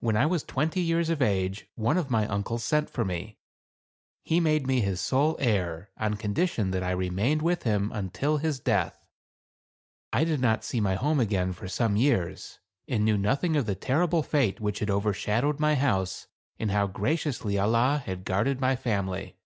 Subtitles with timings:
[0.00, 3.38] When I was twenty years of age one of my uncles sent for me.
[4.22, 8.60] He made me his sole heir, on condition that I remained with him until his
[8.60, 9.06] death.
[10.12, 13.74] I did not see my home again for some years, and knew nothing of the
[13.74, 16.26] terrible fate which had overshadowed my house,
[16.58, 19.38] and how graciously Allah had guarded my family.